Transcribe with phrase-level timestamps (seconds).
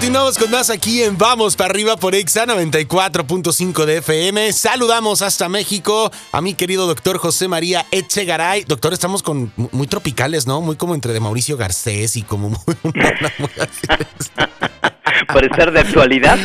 [0.00, 4.50] Continuamos con más aquí en Vamos para arriba por Exa 94.5 de FM.
[4.54, 8.64] Saludamos hasta México a mi querido doctor José María Echegaray.
[8.64, 10.62] Doctor, estamos con muy tropicales, ¿no?
[10.62, 12.76] Muy como entre de Mauricio Garcés y como muy...
[15.26, 16.38] Para estar de actualidad.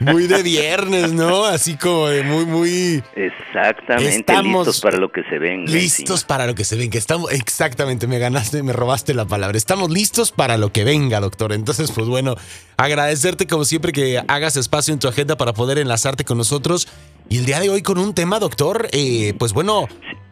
[0.00, 1.44] Muy de viernes, ¿no?
[1.44, 3.02] Así como de muy, muy.
[3.14, 4.42] Exactamente.
[4.42, 5.64] listos para lo que se ven.
[5.66, 6.90] Listos para lo que se ven.
[6.90, 7.32] Que estamos.
[7.32, 9.56] Exactamente, me ganaste, me robaste la palabra.
[9.56, 11.52] Estamos listos para lo que venga, doctor.
[11.52, 12.36] Entonces, pues bueno,
[12.76, 16.88] agradecerte como siempre que hagas espacio en tu agenda para poder enlazarte con nosotros.
[17.28, 19.86] Y el día de hoy con un tema, doctor, eh, pues bueno,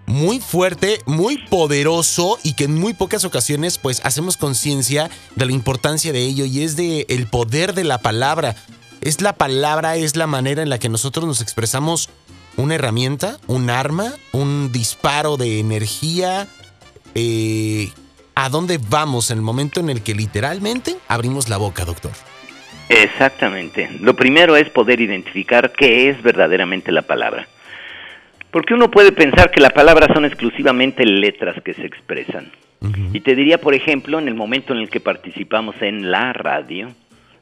[0.08, 5.52] muy fuerte, muy poderoso y que en muy pocas ocasiones pues hacemos conciencia de la
[5.52, 8.56] importancia de ello y es de el poder de la palabra.
[9.02, 12.08] Es la palabra, es la manera en la que nosotros nos expresamos
[12.56, 16.48] una herramienta, un arma, un disparo de energía.
[17.14, 17.90] Eh,
[18.34, 22.12] ¿A dónde vamos en el momento en el que literalmente abrimos la boca, doctor?
[22.88, 23.90] Exactamente.
[24.00, 27.46] Lo primero es poder identificar qué es verdaderamente la palabra.
[28.50, 32.50] Porque uno puede pensar que las palabras son exclusivamente letras que se expresan.
[33.12, 36.88] Y te diría, por ejemplo, en el momento en el que participamos en la radio,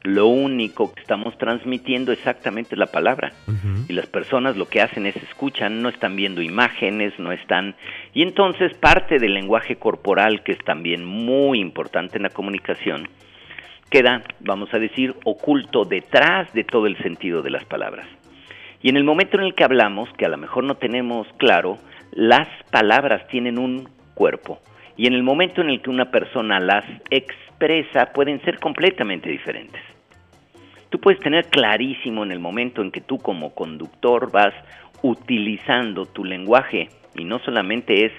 [0.03, 3.33] lo único que estamos transmitiendo exactamente es la palabra.
[3.87, 7.75] Y las personas lo que hacen es escuchan, no están viendo imágenes, no están...
[8.13, 13.07] Y entonces parte del lenguaje corporal, que es también muy importante en la comunicación,
[13.89, 18.07] queda, vamos a decir, oculto detrás de todo el sentido de las palabras.
[18.81, 21.77] Y en el momento en el que hablamos, que a lo mejor no tenemos claro,
[22.11, 24.59] las palabras tienen un cuerpo.
[24.95, 29.81] Y en el momento en el que una persona las expresa, pueden ser completamente diferentes.
[30.89, 34.53] Tú puedes tener clarísimo en el momento en que tú como conductor vas
[35.01, 38.11] utilizando tu lenguaje, y no solamente es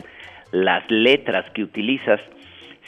[0.53, 2.21] las letras que utilizas,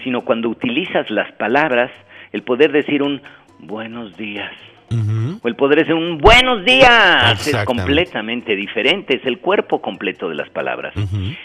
[0.03, 1.91] sino cuando utilizas las palabras,
[2.33, 3.23] el poder decir un
[3.59, 4.53] buenos días,
[5.43, 10.35] o el poder decir un buenos días es completamente diferente, es el cuerpo completo de
[10.35, 10.95] las palabras.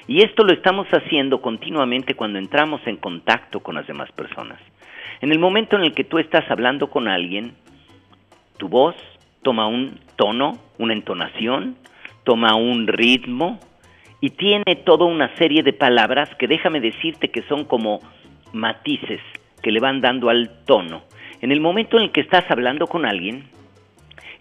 [0.07, 4.59] Y esto lo estamos haciendo continuamente cuando entramos en contacto con las demás personas.
[5.21, 7.53] En el momento en el que tú estás hablando con alguien,
[8.57, 8.95] tu voz
[9.43, 11.75] toma un tono, una entonación,
[12.23, 13.59] toma un ritmo
[14.21, 17.99] y tiene toda una serie de palabras que déjame decirte que son como
[18.53, 19.21] matices
[19.61, 21.03] que le van dando al tono.
[21.45, 23.43] En el momento en el que estás hablando con alguien,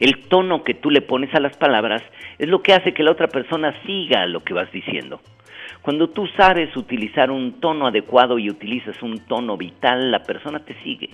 [0.00, 2.02] el tono que tú le pones a las palabras
[2.38, 5.20] es lo que hace que la otra persona siga lo que vas diciendo.
[5.82, 10.82] Cuando tú sabes utilizar un tono adecuado y utilizas un tono vital, la persona te
[10.82, 11.10] sigue.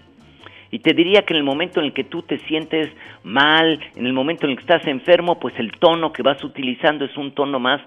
[0.71, 2.89] Y te diría que en el momento en el que tú te sientes
[3.25, 7.05] mal, en el momento en el que estás enfermo, pues el tono que vas utilizando
[7.05, 7.81] es un tono más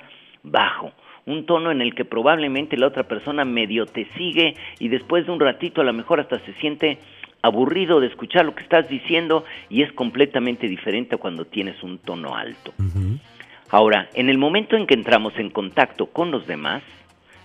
[0.43, 0.91] bajo,
[1.25, 5.31] un tono en el que probablemente la otra persona medio te sigue y después de
[5.31, 6.99] un ratito a lo mejor hasta se siente
[7.43, 12.35] aburrido de escuchar lo que estás diciendo y es completamente diferente cuando tienes un tono
[12.35, 12.73] alto.
[13.69, 16.81] Ahora, en el momento en que entramos en contacto con los demás,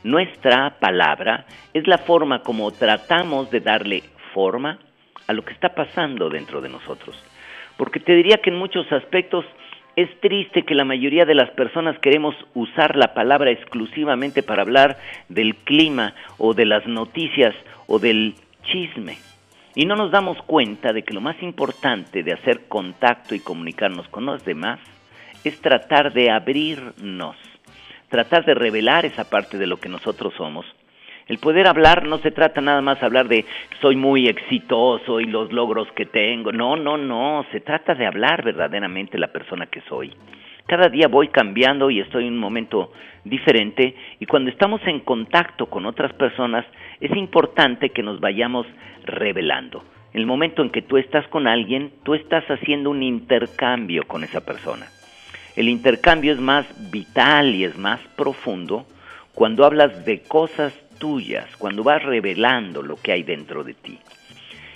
[0.04, 4.78] nuestra palabra es la forma como tratamos de darle forma
[5.26, 7.20] a lo que está pasando dentro de nosotros.
[7.76, 9.44] Porque te diría que en muchos aspectos
[9.96, 14.96] es triste que la mayoría de las personas queremos usar la palabra exclusivamente para hablar
[15.28, 17.52] del clima o de las noticias
[17.88, 19.16] o del chisme.
[19.78, 24.08] Y no nos damos cuenta de que lo más importante de hacer contacto y comunicarnos
[24.08, 24.80] con los demás
[25.44, 27.36] es tratar de abrirnos,
[28.08, 30.66] tratar de revelar esa parte de lo que nosotros somos.
[31.28, 33.44] El poder hablar no se trata nada más de hablar de
[33.80, 36.50] soy muy exitoso y los logros que tengo.
[36.50, 40.12] No, no, no, se trata de hablar verdaderamente la persona que soy.
[40.68, 42.92] Cada día voy cambiando y estoy en un momento
[43.24, 46.66] diferente y cuando estamos en contacto con otras personas
[47.00, 48.66] es importante que nos vayamos
[49.06, 49.82] revelando.
[50.12, 54.24] En el momento en que tú estás con alguien, tú estás haciendo un intercambio con
[54.24, 54.88] esa persona.
[55.56, 58.84] El intercambio es más vital y es más profundo
[59.32, 63.98] cuando hablas de cosas tuyas, cuando vas revelando lo que hay dentro de ti.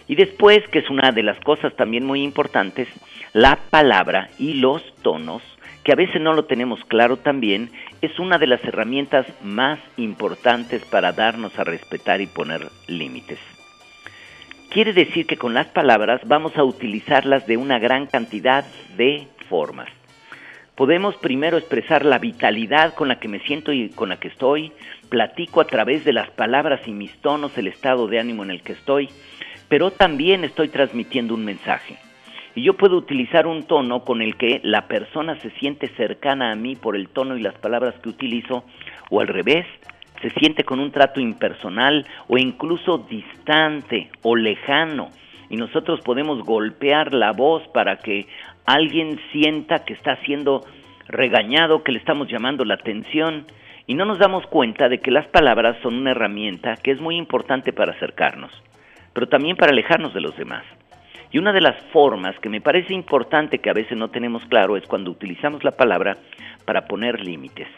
[0.09, 2.89] Y después, que es una de las cosas también muy importantes,
[3.35, 5.43] la palabra y los tonos
[5.85, 7.71] que a veces no lo tenemos claro también,
[8.01, 13.39] es una de las herramientas más importantes para darnos a respetar y poner límites.
[14.71, 18.65] Quiere decir que con las palabras vamos a utilizarlas de una gran cantidad
[18.97, 19.89] de formas.
[20.77, 24.73] Podemos primero expresar la vitalidad con la que me siento y con la que estoy,
[25.11, 28.63] platico a través de las palabras y mis tonos el estado de ánimo en el
[28.63, 29.11] que estoy,
[29.69, 31.99] pero también estoy transmitiendo un mensaje.
[32.55, 36.55] Y yo puedo utilizar un tono con el que la persona se siente cercana a
[36.55, 38.65] mí por el tono y las palabras que utilizo,
[39.11, 39.67] o al revés,
[40.21, 45.11] se siente con un trato impersonal o incluso distante o lejano.
[45.51, 48.27] y nosotros podemos golpear la voz para que
[48.65, 50.65] alguien sienta que está siendo
[51.09, 53.45] regañado, que le estamos llamando la atención
[53.87, 57.17] y no nos damos cuenta de que las palabras son una herramienta que es muy
[57.17, 58.51] importante para acercarnos,
[59.13, 60.65] pero también para alejarnos de los demás.
[61.33, 64.77] Y una de las formas que me parece importante que a veces no tenemos claro
[64.77, 66.19] es cuando utilizamos la palabra
[66.67, 67.69] para poner límites.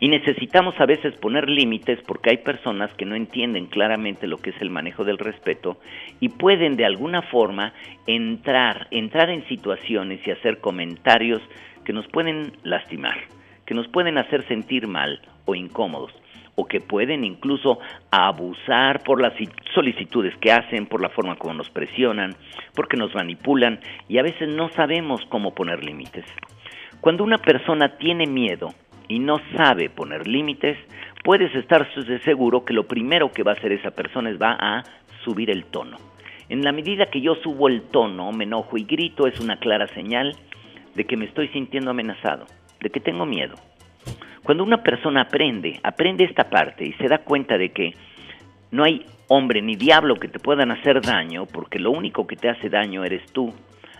[0.00, 4.50] Y necesitamos a veces poner límites porque hay personas que no entienden claramente lo que
[4.50, 5.80] es el manejo del respeto
[6.20, 7.72] y pueden de alguna forma
[8.06, 11.42] entrar, entrar en situaciones y hacer comentarios
[11.84, 13.18] que nos pueden lastimar,
[13.66, 16.12] que nos pueden hacer sentir mal o incómodos
[16.58, 17.78] o que pueden incluso
[18.10, 19.32] abusar por las
[19.74, 22.34] solicitudes que hacen, por la forma como nos presionan,
[22.74, 23.78] porque nos manipulan
[24.08, 26.24] y a veces no sabemos cómo poner límites.
[27.00, 28.74] Cuando una persona tiene miedo
[29.06, 30.76] y no sabe poner límites,
[31.22, 31.88] puedes estar
[32.24, 34.82] seguro que lo primero que va a hacer esa persona es va a
[35.22, 35.96] subir el tono.
[36.48, 39.86] En la medida que yo subo el tono, me enojo y grito, es una clara
[39.94, 40.34] señal
[40.96, 42.46] de que me estoy sintiendo amenazado,
[42.80, 43.54] de que tengo miedo.
[44.48, 47.92] Cuando una persona aprende, aprende esta parte y se da cuenta de que
[48.70, 52.48] no hay hombre ni diablo que te puedan hacer daño, porque lo único que te
[52.48, 53.52] hace daño eres tú,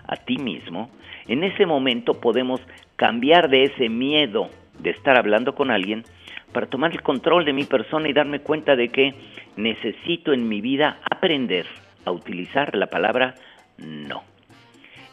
[0.07, 0.89] a ti mismo,
[1.27, 2.63] en ese momento podemos
[2.97, 4.49] cambiar de ese miedo
[4.79, 6.05] de estar hablando con alguien
[6.51, 9.15] para tomar el control de mi persona y darme cuenta de que
[9.59, 11.67] necesito en mi vida aprender
[12.07, 13.35] a utilizar la palabra
[13.77, 14.23] no.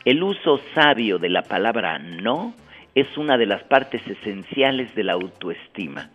[0.05, 2.53] El uso sabio de la palabra no
[2.95, 6.09] es una de las partes esenciales de la autoestima.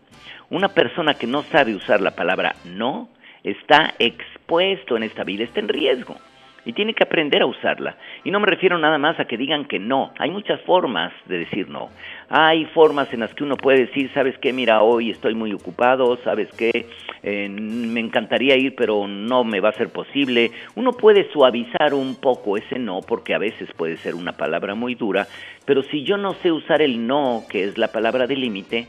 [0.48, 3.08] Una persona que no sabe usar la palabra no
[3.44, 6.16] está expuesto en esta vida, está en riesgo
[6.64, 7.96] y tiene que aprender a usarla.
[8.24, 11.38] Y no me refiero nada más a que digan que no, hay muchas formas de
[11.38, 11.88] decir no.
[12.28, 16.16] Hay formas en las que uno puede decir, sabes qué, mira, hoy estoy muy ocupado,
[16.24, 16.86] sabes qué,
[17.22, 20.50] eh, me encantaría ir, pero no me va a ser posible.
[20.74, 24.94] Uno puede suavizar un poco ese no, porque a veces puede ser una palabra muy
[24.94, 25.26] dura,
[25.64, 28.86] pero si yo no sé usar el no, que es la palabra de límite,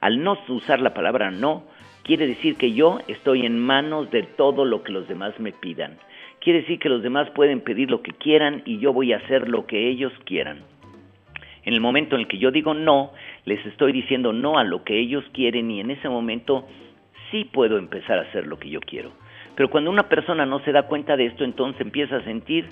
[0.00, 1.64] al no usar la palabra no,
[2.04, 5.98] quiere decir que yo estoy en manos de todo lo que los demás me pidan
[6.42, 9.48] quiere decir que los demás pueden pedir lo que quieran y yo voy a hacer
[9.48, 10.62] lo que ellos quieran.
[11.64, 13.12] En el momento en el que yo digo no,
[13.44, 16.66] les estoy diciendo no a lo que ellos quieren y en ese momento
[17.30, 19.12] sí puedo empezar a hacer lo que yo quiero.
[19.54, 22.68] Pero cuando una persona no se da cuenta de esto, entonces empieza a sentir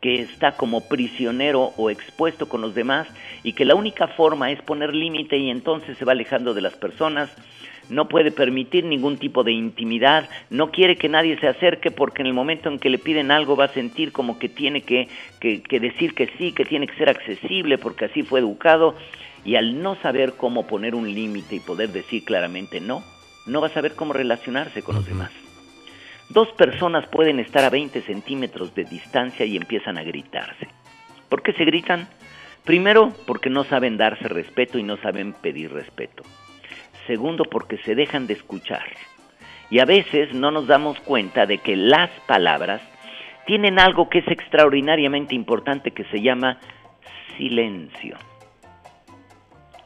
[0.00, 4.62] que está como prisionero o expuesto con los demás y que la única forma es
[4.62, 7.36] poner límite y entonces se va alejando de las personas,
[7.90, 12.26] no puede permitir ningún tipo de intimidad, no quiere que nadie se acerque porque en
[12.26, 15.08] el momento en que le piden algo va a sentir como que tiene que,
[15.40, 18.94] que, decir que sí, que tiene que ser accesible porque así fue educado
[19.44, 23.02] y al no saber cómo poner un límite y poder decir claramente no,
[23.46, 25.30] no va a saber cómo relacionarse con los demás.
[26.28, 30.68] Dos personas pueden estar a 20 centímetros de distancia y empiezan a gritarse.
[31.30, 32.06] ¿Por qué se gritan?
[32.64, 36.22] Primero, porque no saben darse respeto y no saben pedir respeto
[37.08, 38.84] segundo porque se dejan de escuchar.
[39.70, 42.80] Y a veces no nos damos cuenta de que las palabras
[43.46, 46.58] tienen algo que es extraordinariamente importante que se llama
[47.36, 48.16] silencio.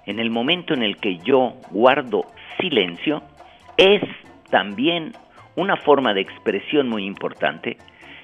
[0.05, 2.27] En el momento en el que yo guardo
[2.61, 3.23] silencio,
[3.77, 4.03] es
[4.51, 5.13] también
[5.57, 7.79] una forma de expresión muy importante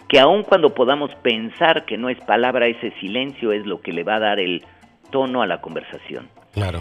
[0.09, 4.05] que aun cuando podamos pensar que no es palabra, ese silencio es lo que le
[4.05, 4.65] va a dar el
[5.11, 6.29] tono a la conversación.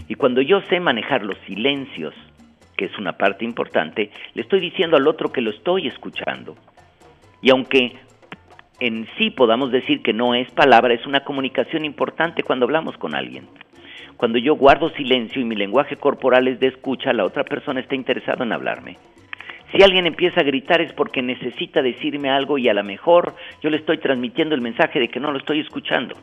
[0.07, 2.13] Y cuando yo sé manejar los silencios,
[2.75, 6.55] que es una parte importante, le estoy diciendo al otro que lo estoy escuchando.
[7.41, 7.93] Y aunque
[8.79, 13.15] en sí podamos decir que no es palabra, es una comunicación importante cuando hablamos con
[13.15, 13.48] alguien.
[14.17, 17.96] Cuando yo guardo silencio y mi lenguaje corporal es de escucha, la otra persona está
[17.96, 18.98] interesada en hablarme.
[19.72, 23.69] Si alguien empieza a gritar es porque necesita decirme algo y a lo mejor yo
[23.69, 26.15] le estoy transmitiendo el mensaje de que no lo estoy escuchando.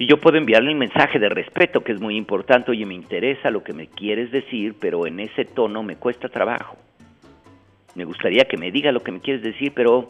[0.00, 3.50] Y yo puedo enviarle un mensaje de respeto, que es muy importante, oye, me interesa
[3.50, 6.78] lo que me quieres decir, pero en ese tono me cuesta trabajo.
[7.94, 10.08] Me gustaría que me diga lo que me quieres decir, pero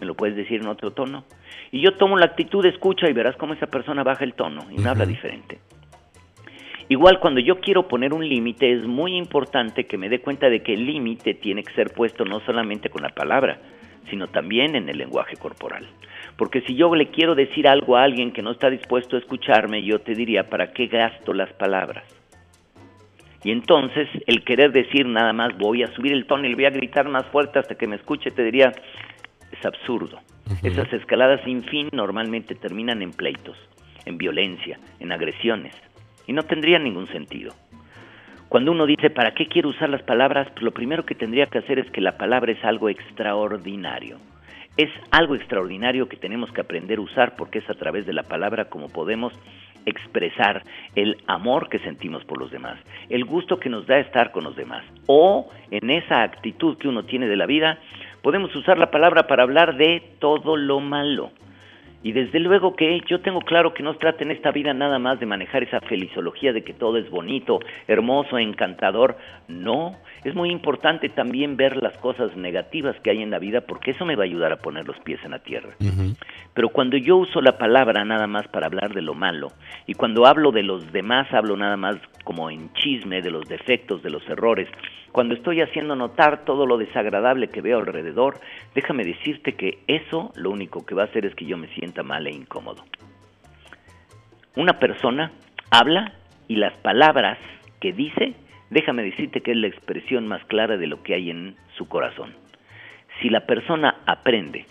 [0.00, 1.22] me lo puedes decir en otro tono.
[1.70, 4.66] Y yo tomo la actitud de escucha y verás cómo esa persona baja el tono
[4.72, 5.60] y me habla diferente.
[6.88, 10.64] Igual cuando yo quiero poner un límite es muy importante que me dé cuenta de
[10.64, 13.60] que el límite tiene que ser puesto no solamente con la palabra,
[14.10, 15.86] sino también en el lenguaje corporal.
[16.36, 19.82] Porque si yo le quiero decir algo a alguien que no está dispuesto a escucharme,
[19.82, 22.04] yo te diría, ¿para qué gasto las palabras?
[23.44, 26.64] Y entonces el querer decir nada más voy a subir el tono y le voy
[26.64, 28.72] a gritar más fuerte hasta que me escuche, te diría,
[29.50, 30.20] es absurdo.
[30.62, 33.56] Esas escaladas sin fin normalmente terminan en pleitos,
[34.04, 35.74] en violencia, en agresiones,
[36.26, 37.52] y no tendrían ningún sentido.
[38.48, 40.48] Cuando uno dice, ¿para qué quiero usar las palabras?
[40.52, 44.18] Pues lo primero que tendría que hacer es que la palabra es algo extraordinario
[44.76, 48.22] es algo extraordinario que tenemos que aprender a usar porque es a través de la
[48.22, 49.32] palabra como podemos
[49.84, 50.62] expresar
[50.94, 54.56] el amor que sentimos por los demás, el gusto que nos da estar con los
[54.56, 57.78] demás, o en esa actitud que uno tiene de la vida,
[58.22, 61.32] podemos usar la palabra para hablar de todo lo malo.
[62.02, 64.98] Y desde luego que yo tengo claro que no se trata en esta vida nada
[64.98, 69.16] más de manejar esa felizología de que todo es bonito, hermoso, encantador.
[69.48, 73.92] No, es muy importante también ver las cosas negativas que hay en la vida porque
[73.92, 75.70] eso me va a ayudar a poner los pies en la tierra.
[76.54, 79.48] Pero cuando yo uso la palabra nada más para hablar de lo malo
[79.86, 84.02] y cuando hablo de los demás hablo nada más como en chisme de los defectos,
[84.02, 84.68] de los errores,
[85.12, 88.40] cuando estoy haciendo notar todo lo desagradable que veo alrededor,
[88.74, 91.91] déjame decirte que eso lo único que va a hacer es que yo me sienta
[92.00, 92.84] mal e incómodo.
[94.56, 95.32] Una persona
[95.70, 96.12] habla
[96.48, 97.38] y las palabras
[97.80, 98.34] que dice,
[98.70, 102.34] déjame decirte que es la expresión más clara de lo que hay en su corazón.
[103.20, 104.66] Si la persona aprende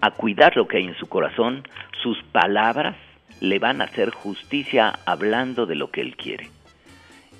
[0.00, 1.62] a cuidar lo que hay en su corazón,
[2.02, 2.96] sus palabras
[3.40, 6.48] le van a hacer justicia hablando de lo que él quiere.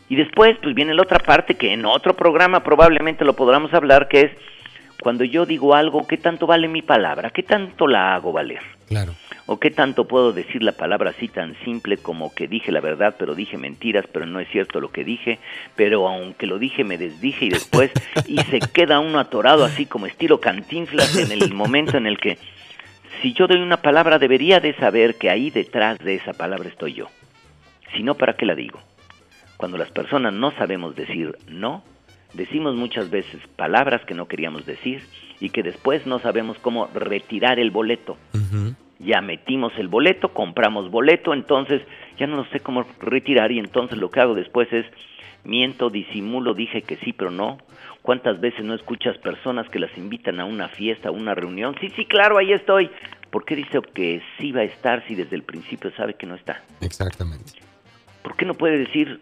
[0.08, 4.08] Y después, pues viene la otra parte que en otro programa probablemente lo podamos hablar,
[4.08, 4.32] que es
[5.00, 7.30] cuando yo digo algo, ¿qué tanto vale mi palabra?
[7.30, 8.60] ¿Qué tanto la hago valer?
[8.86, 9.14] Claro.
[9.46, 13.16] ¿O qué tanto puedo decir la palabra así tan simple como que dije la verdad,
[13.18, 15.38] pero dije mentiras, pero no es cierto lo que dije,
[15.74, 17.90] pero aunque lo dije me desdije y después,
[18.26, 22.38] y se queda uno atorado así como estilo cantinflas en el momento en el que,
[23.22, 26.94] si yo doy una palabra, debería de saber que ahí detrás de esa palabra estoy
[26.94, 27.06] yo.
[27.94, 28.80] Si no, ¿para qué la digo?
[29.56, 31.82] Cuando las personas no sabemos decir no,
[32.34, 35.02] decimos muchas veces palabras que no queríamos decir
[35.40, 38.16] y que después no sabemos cómo retirar el boleto.
[38.98, 41.82] Ya metimos el boleto, compramos boleto, entonces
[42.18, 44.84] ya no sé cómo retirar y entonces lo que hago después es
[45.44, 47.58] miento, disimulo, dije que sí, pero no.
[48.02, 51.74] ¿Cuántas veces no escuchas personas que las invitan a una fiesta, a una reunión?
[51.80, 52.90] Sí, sí, claro, ahí estoy.
[53.30, 56.34] ¿Por qué dice que sí va a estar si desde el principio sabe que no
[56.34, 56.62] está?
[56.80, 57.52] Exactamente.
[58.22, 59.20] ¿Por qué no puede decir,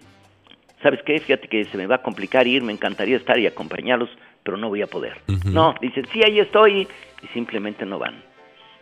[0.83, 1.19] ¿sabes qué?
[1.19, 4.11] Fíjate que se me va a complicar ir, me encantaría estar y acompañarlos,
[4.43, 5.19] pero no voy a poder.
[5.45, 6.89] No, dicen, sí, ahí estoy,
[7.23, 8.23] y simplemente no van.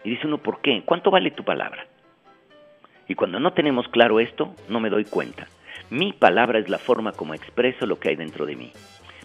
[0.04, 0.82] Y dice uno, ¿por qué?
[0.84, 1.86] ¿Cuánto vale tu palabra?
[3.08, 5.46] Y cuando no tenemos claro esto, no me doy cuenta.
[5.90, 8.72] Mi palabra es la forma como expreso lo que hay dentro de mí.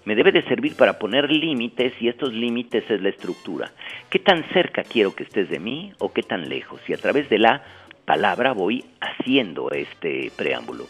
[0.06, 3.72] Me debe de servir para poner límites y estos límites es la estructura.
[4.10, 6.82] ¿Qué tan cerca quiero que estés de mí o qué tan lejos?
[6.88, 7.64] Y a través de la
[8.06, 10.86] palabra voy haciendo este preámbulo.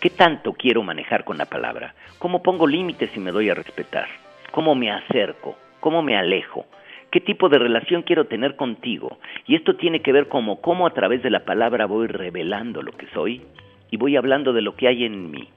[0.00, 1.94] ¿Qué tanto quiero manejar con la palabra?
[2.18, 4.06] ¿Cómo pongo límites y me doy a respetar?
[4.50, 5.58] ¿Cómo me acerco?
[5.78, 6.64] ¿Cómo me alejo?
[7.10, 9.18] ¿Qué tipo de relación quiero tener contigo?
[9.46, 12.92] Y esto tiene que ver como cómo a través de la palabra voy revelando lo
[12.92, 13.42] que soy
[13.90, 15.50] y voy hablando de lo que hay en mí.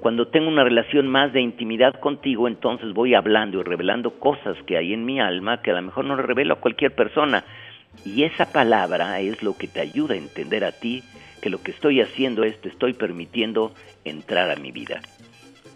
[0.00, 4.78] Cuando tengo una relación más de intimidad contigo, entonces voy hablando y revelando cosas que
[4.78, 7.44] hay en mi alma que a lo mejor no revelo a cualquier persona.
[8.06, 11.02] Y esa palabra es lo que te ayuda a entender a ti
[11.44, 15.02] que lo que estoy haciendo es te estoy permitiendo entrar a mi vida.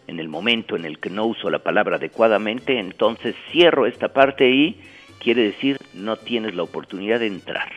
[0.06, 4.48] En el momento en el que no uso la palabra adecuadamente, entonces cierro esta parte
[4.48, 4.80] y
[5.18, 7.70] quiere decir no tienes la oportunidad de entrar.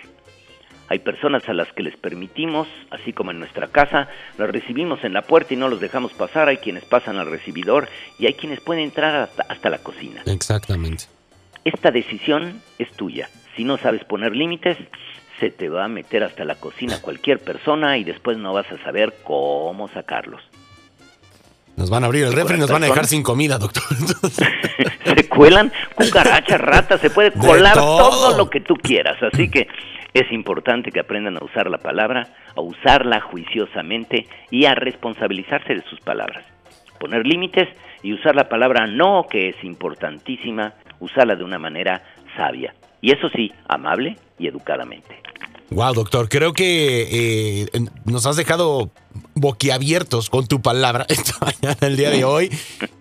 [0.88, 4.08] Hay personas a las que les permitimos, así como en nuestra casa,
[4.38, 7.90] las recibimos en la puerta y no los dejamos pasar, hay quienes pasan al recibidor
[8.18, 10.22] y hay quienes pueden entrar hasta, hasta la cocina.
[10.28, 11.08] Exactamente.
[11.66, 13.28] Esta decisión es tuya.
[13.58, 14.78] Si no sabes poner límites,
[15.42, 18.82] se te va a meter hasta la cocina cualquier persona y después no vas a
[18.84, 20.42] saber cómo sacarlos.
[21.76, 23.82] Nos van a abrir el refri y nos van a dejar sin comida, doctor.
[25.04, 28.38] se cuelan cucarachas, ratas, se puede colar todo.
[28.38, 29.18] lo que tú quieras.
[29.34, 29.68] Así que
[30.14, 35.82] es importante que aprendan a usar la palabra, a usarla juiciosamente y a responsabilizarse de
[35.90, 36.46] sus palabras.
[37.00, 37.68] Poner límites
[38.04, 42.04] y usar la palabra no, que es importantísima, usarla de una manera
[42.38, 42.76] sabia.
[43.02, 45.31] Y eso sí, amable y educadamente.
[45.72, 48.92] Wow, doctor, creo que eh, nos has dejado
[49.36, 51.08] boquiabiertos con tu palabra
[51.82, 52.52] el día de hoy.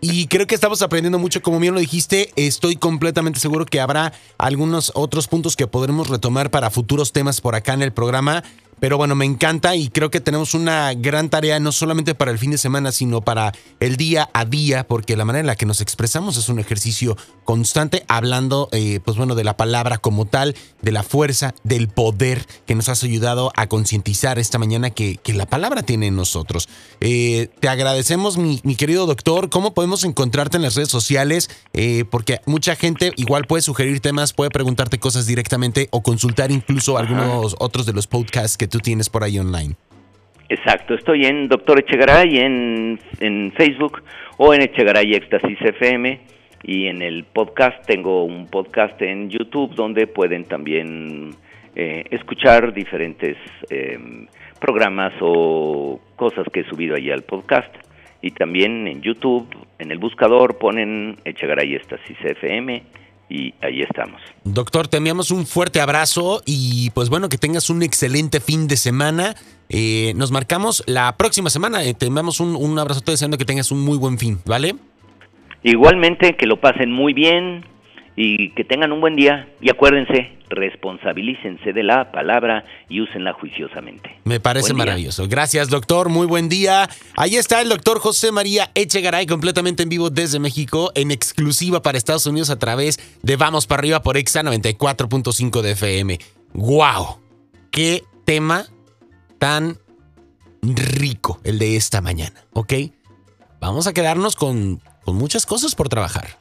[0.00, 1.42] Y creo que estamos aprendiendo mucho.
[1.42, 6.52] Como bien lo dijiste, estoy completamente seguro que habrá algunos otros puntos que podremos retomar
[6.52, 8.44] para futuros temas por acá en el programa.
[8.80, 12.38] Pero bueno, me encanta y creo que tenemos una gran tarea no solamente para el
[12.38, 15.66] fin de semana, sino para el día a día, porque la manera en la que
[15.66, 20.56] nos expresamos es un ejercicio constante, hablando, eh, pues bueno, de la palabra como tal,
[20.80, 25.34] de la fuerza, del poder que nos has ayudado a concientizar esta mañana que, que,
[25.34, 26.68] la palabra tiene en nosotros.
[27.00, 29.50] Eh, te agradecemos, mi, mi, querido doctor.
[29.50, 31.50] ¿Cómo podemos encontrarte en las redes sociales?
[31.72, 36.98] Eh, porque mucha gente igual puede sugerir temas, puede preguntarte cosas directamente o consultar incluso
[36.98, 39.74] algunos otros de los podcasts que tú tienes por ahí online.
[40.48, 44.02] Exacto, estoy en Doctor Echegaray en, en Facebook
[44.36, 46.20] o en Echegaray Éxtasis FM
[46.62, 51.36] y en el podcast tengo un podcast en YouTube donde pueden también
[51.76, 53.36] eh, escuchar diferentes
[53.68, 54.26] em,
[54.60, 57.72] programas o cosas que he subido allí al podcast.
[58.22, 59.46] Y también en YouTube,
[59.78, 62.82] en el buscador, ponen Echegaray Estasis FM
[63.30, 64.20] y ahí estamos.
[64.44, 68.76] Doctor, te enviamos un fuerte abrazo y pues bueno, que tengas un excelente fin de
[68.76, 69.36] semana.
[69.68, 71.84] Eh, nos marcamos la próxima semana.
[71.84, 74.74] Eh, te enviamos un, un abrazo deseando que tengas un muy buen fin, ¿vale?
[75.62, 77.64] Igualmente, que lo pasen muy bien
[78.16, 79.48] y que tengan un buen día.
[79.60, 84.10] Y acuérdense, responsabilícense de la palabra y úsenla juiciosamente.
[84.24, 85.26] Me parece maravilloso.
[85.28, 86.08] Gracias, doctor.
[86.08, 86.88] Muy buen día.
[87.16, 91.98] Ahí está el doctor José María Echegaray, completamente en vivo desde México, en exclusiva para
[91.98, 96.18] Estados Unidos a través de Vamos para arriba por Exa 94.5 de FM.
[96.54, 97.20] ¡Wow!
[97.70, 98.66] ¡Qué tema
[99.38, 99.78] tan
[100.62, 102.44] rico el de esta mañana!
[102.52, 102.74] ¿Ok?
[103.60, 106.39] Vamos a quedarnos con con muchas cosas por trabajar.